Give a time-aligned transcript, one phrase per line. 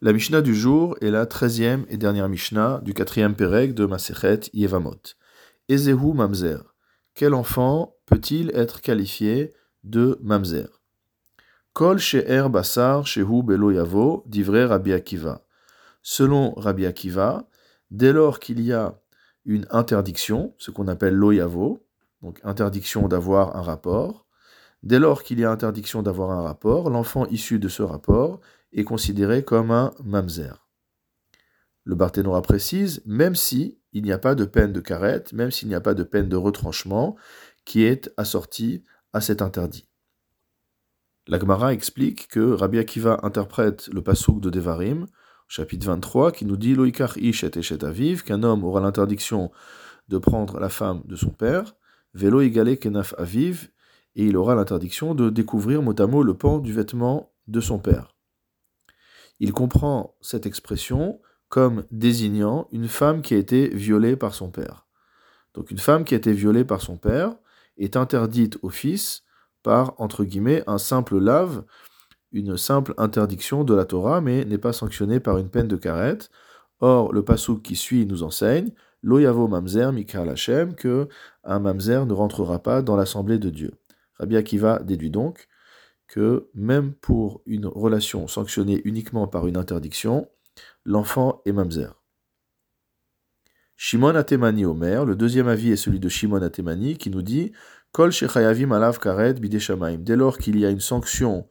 [0.00, 4.42] La Mishnah du jour est la treizième et dernière Mishnah du quatrième Pérec de Masechet
[4.52, 5.00] Yevamot.
[5.68, 6.72] Ezehu Mamzer.
[7.14, 10.68] Quel enfant peut-il être qualifié de Mamzer?
[11.72, 15.44] Kol She'er Basar Shehu Belo Yavo, divrei Rabbi Akiva.
[16.00, 17.48] Selon Rabbi Akiva,
[17.90, 19.00] dès lors qu'il y a
[19.44, 21.84] une interdiction, ce qu'on appelle loyavo,
[22.22, 24.27] donc interdiction d'avoir un rapport,
[24.82, 28.40] dès lors qu'il y a interdiction d'avoir un rapport, l'enfant issu de ce rapport
[28.72, 30.68] est considéré comme un mamzer.
[31.84, 35.68] Le Barthénora précise, même si il n'y a pas de peine de carette, même s'il
[35.68, 37.16] n'y a pas de peine de retranchement
[37.64, 39.88] qui est assortie à cet interdit.
[41.26, 45.06] La Gemara explique que Rabbi Akiva interprète le pasouk de Devarim,
[45.46, 49.50] chapitre 23, qui nous dit Loikar ish et eshet aviv, qu'un homme aura l'interdiction
[50.08, 51.74] de prendre la femme de son père,
[52.14, 53.70] velo igale kenaf aviv,
[54.18, 57.78] et il aura l'interdiction de découvrir mot à mot le pan du vêtement de son
[57.78, 58.14] père
[59.40, 64.86] il comprend cette expression comme désignant une femme qui a été violée par son père.
[65.54, 67.34] Donc une femme qui a été violée par son père
[67.78, 69.22] est interdite au fils
[69.62, 71.64] par, entre guillemets, un simple lave,
[72.32, 76.30] une simple interdiction de la Torah, mais n'est pas sanctionnée par une peine de carette.
[76.80, 78.70] Or, le passouk qui suit nous enseigne,
[79.02, 81.08] Loyavo mamzer mikal Hashem, que
[81.44, 83.77] un mamzer ne rentrera pas dans l'assemblée de Dieu.
[84.18, 85.48] Rabbi Akiva déduit donc
[86.06, 90.28] que même pour une relation sanctionnée uniquement par une interdiction,
[90.84, 92.02] l'enfant est mamzer.
[93.76, 97.52] Shimon Atemani Omer, le deuxième avis est celui de Shimon Atemani qui nous dit.
[97.96, 98.10] Dès
[100.16, 101.48] lors qu'il y a une sanction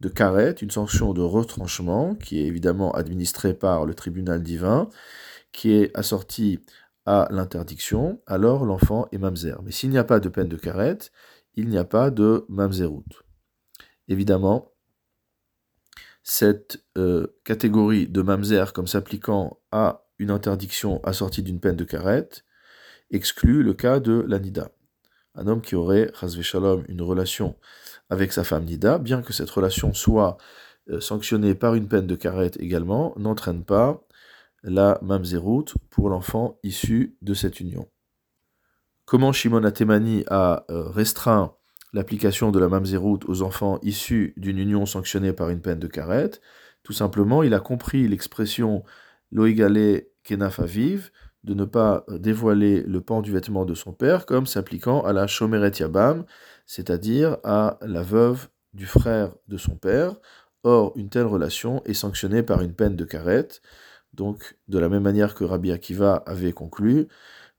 [0.00, 4.88] de karet, une sanction de retranchement, qui est évidemment administrée par le tribunal divin,
[5.52, 6.60] qui est assortie
[7.06, 9.60] à l'interdiction, alors l'enfant est mamzer.
[9.62, 10.98] Mais s'il n'y a pas de peine de karet,
[11.56, 13.24] il n'y a pas de mamzerout.
[14.08, 14.72] Évidemment,
[16.22, 22.44] cette euh, catégorie de mamzer comme s'appliquant à une interdiction assortie d'une peine de carette
[23.10, 24.70] exclut le cas de la nida.
[25.34, 26.10] Un homme qui aurait,
[26.42, 27.56] shalom, une relation
[28.08, 30.36] avec sa femme nida, bien que cette relation soit
[30.90, 34.06] euh, sanctionnée par une peine de carette également, n'entraîne pas
[34.62, 37.88] la mamzeroute pour l'enfant issu de cette union.
[39.06, 41.54] Comment Shimon Atemani a euh, restreint
[41.92, 46.40] l'application de la mamzerout aux enfants issus d'une union sanctionnée par une peine de carette.
[46.82, 48.82] Tout simplement, il a compris l'expression
[49.30, 51.10] loïgale kenaf aviv,
[51.44, 55.26] de ne pas dévoiler le pan du vêtement de son père, comme s'appliquant à la
[55.26, 56.24] shomeret yabam,
[56.64, 60.14] c'est-à-dire à la veuve du frère de son père.
[60.62, 63.60] Or, une telle relation est sanctionnée par une peine de carette.
[64.14, 67.08] Donc, de la même manière que Rabbi Akiva avait conclu,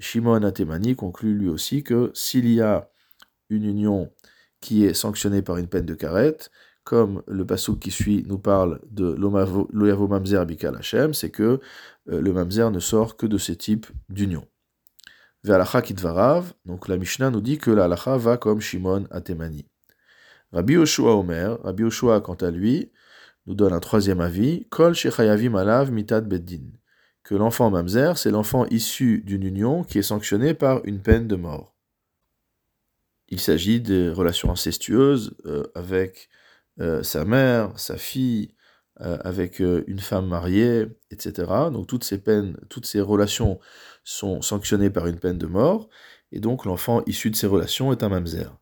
[0.00, 2.90] Shimon Atemani conclut lui aussi que s'il y a
[3.50, 4.10] une union
[4.60, 6.50] qui est sanctionnée par une peine de carette,
[6.84, 11.60] comme le passouk qui suit nous parle de l'oyavo mamzer bikal Hashem, c'est que
[12.10, 14.46] euh, le mamzer ne sort que de ces types d'union.
[15.44, 19.66] Ve'alacha kitvarav, donc la Mishnah nous dit que la va comme Shimon Atemani.
[20.52, 22.90] Rabbi Yoshua Omer, Rabbi Yoshua quant à lui,
[23.46, 26.70] nous donne un troisième avis, Kol shechayavim alav mitad beddin,
[27.28, 31.36] que l'enfant mamzer, c'est l'enfant issu d'une union qui est sanctionnée par une peine de
[31.36, 31.74] mort.
[33.28, 36.30] Il s'agit des relations incestueuses euh, avec
[36.80, 38.54] euh, sa mère, sa fille,
[39.02, 41.52] euh, avec une femme mariée, etc.
[41.70, 42.18] Donc toutes ces
[42.70, 43.60] toutes ces relations
[44.04, 45.90] sont sanctionnées par une peine de mort,
[46.32, 48.57] et donc l'enfant issu de ces relations est un mamzer.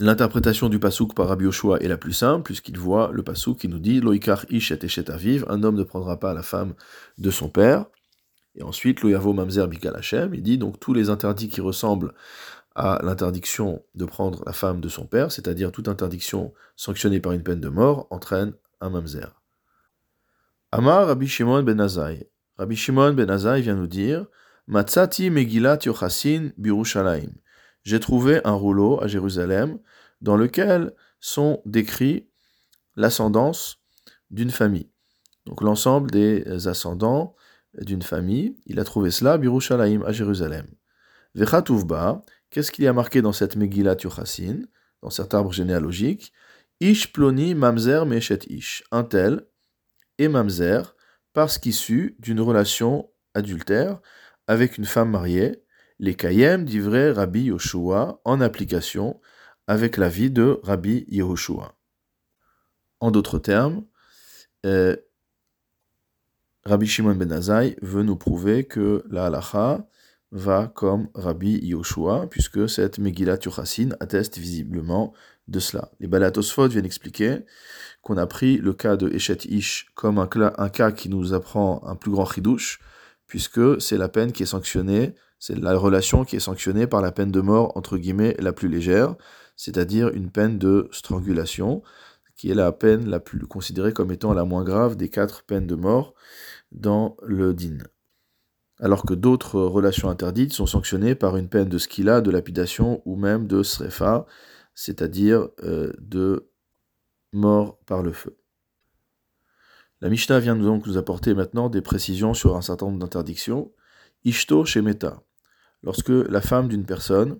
[0.00, 3.68] L'interprétation du pasouk par Rabbi Yoshua est la plus simple, puisqu'il voit le pasouk qui
[3.68, 6.74] nous dit Loikar ish et aviv, un homme ne prendra pas la femme
[7.18, 7.86] de son père.
[8.56, 10.00] Et ensuite, Loyavo mamzer bikal
[10.32, 12.12] il dit donc tous les interdits qui ressemblent
[12.74, 17.44] à l'interdiction de prendre la femme de son père, c'est-à-dire toute interdiction sanctionnée par une
[17.44, 19.40] peine de mort, entraîne un mamzer.
[20.72, 22.28] Amar Rabbi Shimon ben Azai.
[22.58, 24.26] Rabbi Shimon ben Azai vient nous dire
[24.66, 27.30] Matzati Megillat Yochassin Birushalayim.
[27.84, 29.78] J'ai trouvé un rouleau à Jérusalem
[30.20, 32.28] dans lequel sont décrits
[32.96, 33.78] l'ascendance
[34.30, 34.90] d'une famille.
[35.46, 37.34] Donc l'ensemble des ascendants
[37.78, 40.66] d'une famille, il a trouvé cela Birushalayim à Jérusalem.
[41.34, 42.22] Vechatuvba,
[42.54, 44.60] Qu'est-ce qu'il y a marqué dans cette Megillat Yochassin,
[45.02, 46.32] dans cet arbre généalogique?
[46.78, 48.84] Ish ploni mamzer meshet ish.
[48.92, 49.44] Un tel
[50.18, 50.94] et mamzer
[51.32, 54.00] parce qu'issu d'une relation adultère
[54.46, 55.63] avec une femme mariée,
[55.98, 59.20] les kayem d'ivray Rabbi Yoshua en application
[59.66, 61.74] avec la vie de Rabbi Yehoshua.
[63.00, 63.84] En d'autres termes,
[64.66, 64.96] euh,
[66.64, 69.86] Rabbi Shimon ben Azai veut nous prouver que la halacha
[70.32, 75.12] va comme Rabbi Yoshua, puisque cette Megillat Yochassin atteste visiblement
[75.46, 75.90] de cela.
[76.00, 77.40] Les Balatosphot viennent expliquer
[78.02, 81.86] qu'on a pris le cas de Eshet Ish comme un, un, cas qui nous apprend
[81.86, 82.80] un plus grand chidouche,
[83.26, 87.12] puisque c'est la peine qui est sanctionnée, c'est la relation qui est sanctionnée par la
[87.12, 89.14] peine de mort, entre guillemets, la plus légère,
[89.56, 91.82] c'est-à-dire une peine de strangulation,
[92.36, 95.66] qui est la peine la plus considérée comme étant la moins grave des quatre peines
[95.66, 96.14] de mort
[96.72, 97.78] dans le din.
[98.80, 103.16] Alors que d'autres relations interdites sont sanctionnées par une peine de skila, de lapidation ou
[103.16, 104.26] même de srefa,
[104.74, 106.50] c'est-à-dire euh, de
[107.32, 108.36] mort par le feu.
[110.04, 113.72] La Mishnah vient donc nous apporter maintenant des précisions sur un certain nombre d'interdictions.
[114.26, 115.22] Ishto Shemeta.
[115.82, 117.38] Lorsque la femme d'une personne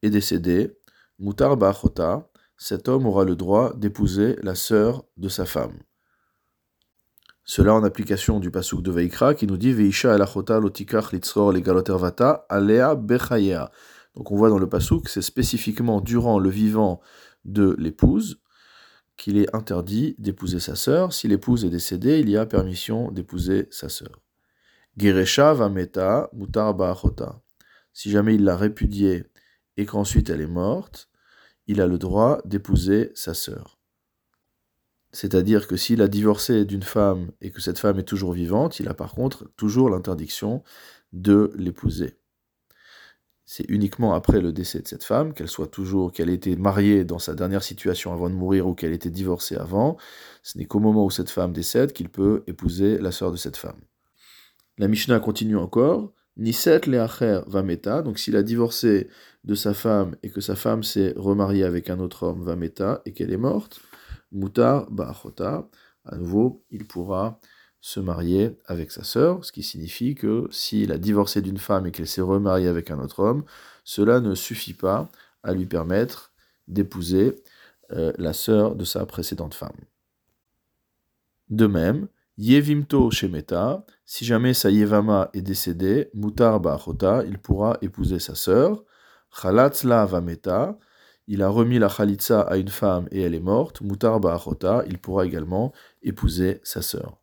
[0.00, 0.78] est décédée,
[1.18, 5.74] Mutar Ba'achota, cet homme aura le droit d'épouser la sœur de sa femme.
[7.44, 12.46] Cela en application du pasuk de Veikra qui nous dit Veisha elachota lotikach litzror legalotervata
[12.48, 13.70] alea bechayea.
[14.14, 17.02] Donc on voit dans le pasuk, c'est spécifiquement durant le vivant
[17.44, 18.40] de l'épouse
[19.16, 21.12] qu'il est interdit d'épouser sa sœur.
[21.12, 24.20] Si l'épouse est décédée, il y a permission d'épouser sa sœur.
[24.96, 27.40] Geresha vameta mutar ba'achota.
[27.92, 29.24] Si jamais il l'a répudiée
[29.76, 31.08] et qu'ensuite elle est morte,
[31.66, 33.78] il a le droit d'épouser sa sœur.
[35.12, 38.88] C'est-à-dire que s'il a divorcé d'une femme et que cette femme est toujours vivante, il
[38.88, 40.64] a par contre toujours l'interdiction
[41.12, 42.18] de l'épouser.
[43.56, 47.04] C'est uniquement après le décès de cette femme, qu'elle soit toujours, qu'elle ait été mariée
[47.04, 49.96] dans sa dernière situation avant de mourir ou qu'elle ait été divorcée avant,
[50.42, 53.56] ce n'est qu'au moment où cette femme décède qu'il peut épouser la sœur de cette
[53.56, 53.78] femme.
[54.76, 56.12] La Mishnah continue encore.
[56.36, 59.06] Niset leacher vameta, donc s'il a divorcé
[59.44, 63.12] de sa femme et que sa femme s'est remariée avec un autre homme vameta et
[63.12, 63.80] qu'elle est morte,
[64.32, 65.68] mutar ba'achota,
[66.04, 67.38] à nouveau, il pourra
[67.84, 71.90] se marier avec sa sœur, ce qui signifie que s'il a divorcé d'une femme et
[71.90, 73.44] qu'elle s'est remariée avec un autre homme,
[73.84, 75.10] cela ne suffit pas
[75.42, 76.32] à lui permettre
[76.66, 77.36] d'épouser
[77.92, 79.76] euh, la sœur de sa précédente femme.
[81.50, 82.08] De même,
[82.38, 88.82] Yevimto Shemeta, si jamais sa Yevama est décédée, Mutar Ba'achota, il pourra épouser sa sœur.
[89.30, 90.78] Chalatzla Vameta,
[91.26, 93.82] il a remis la Khalitsa à une femme et elle est morte.
[93.82, 95.70] Mutar Ba'achota, il pourra également
[96.02, 97.20] épouser sa sœur.